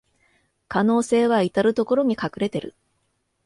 [0.67, 2.73] 可能性はいたるところに隠れてる